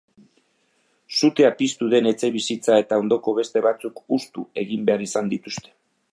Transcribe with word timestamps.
Sutea 1.17 1.49
piztu 1.59 1.89
den 1.91 2.07
etxebizitza 2.11 2.77
eta 2.85 2.99
ondoko 3.03 3.33
beste 3.41 3.63
batzuk 3.67 4.01
hustu 4.17 4.47
egin 4.63 4.89
behar 4.89 5.05
izan 5.09 5.31
dituzte. 5.35 5.75